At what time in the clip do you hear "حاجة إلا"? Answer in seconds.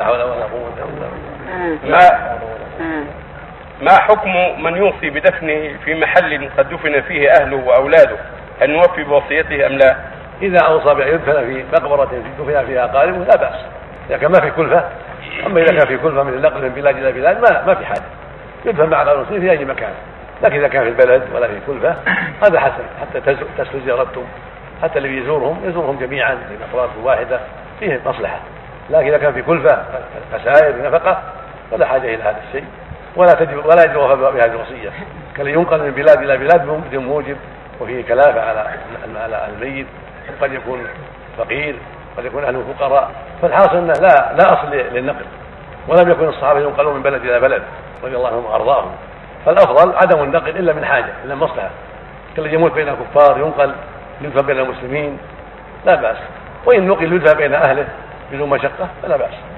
50.84-51.34